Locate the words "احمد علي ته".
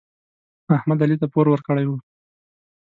0.77-1.27